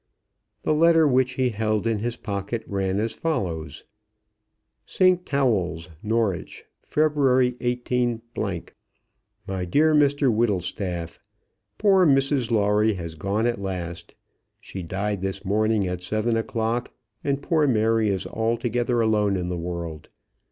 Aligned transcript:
The 0.63 0.73
letter 0.73 1.07
which 1.07 1.33
he 1.33 1.49
held 1.49 1.85
in 1.85 1.99
his 1.99 2.17
pocket 2.17 2.63
ran 2.65 2.99
as 2.99 3.13
follows: 3.13 3.83
ST. 4.83 5.27
TAWELL'S, 5.27 5.91
NORWICH, 6.01 6.65
February 6.81 7.55
18. 7.59 8.23
MY 8.35 9.65
DEAR 9.65 9.93
MR 9.93 10.33
WHITTLESTAFF, 10.33 11.19
Poor 11.77 12.07
Mrs 12.07 12.49
Lawrie 12.49 12.95
has 12.95 13.13
gone 13.13 13.45
at 13.45 13.61
last. 13.61 14.15
She 14.59 14.81
died 14.81 15.21
this 15.21 15.45
morning 15.45 15.85
at 15.87 16.01
seven 16.01 16.35
o'clock, 16.35 16.91
and 17.23 17.43
poor 17.43 17.67
Mary 17.67 18.09
is 18.09 18.25
altogether 18.25 19.01
alone 19.01 19.35
in 19.37 19.49
the 19.49 19.57
world. 19.59 20.09